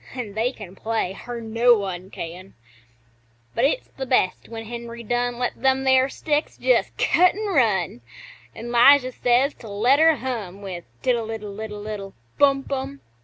(An' 0.15 0.33
they 0.33 0.51
can 0.51 0.75
play, 0.75 1.15
er 1.27 1.39
no 1.41 1.75
one 1.77 2.09
can); 2.09 2.55
But 3.53 3.65
it's 3.65 3.87
the 3.89 4.07
best 4.07 4.49
when 4.49 4.65
Henry 4.65 5.03
Dunn 5.03 5.37
Lets 5.37 5.55
them 5.57 5.83
there 5.83 6.09
sticks 6.09 6.57
just 6.57 6.97
cut 6.97 7.35
an' 7.35 7.45
run, 7.45 8.01
An' 8.55 8.71
'Lijah 8.71 9.11
says 9.11 9.53
to 9.59 9.69
let 9.69 9.99
her 9.99 10.15
hum 10.15 10.63
With 10.63 10.85
"Tiddle 11.03 11.29
iddle 11.29 11.55
iddle 11.59 11.85
iddle 11.85 12.15
Bum 12.39 12.63
Bum!" 12.63 13.01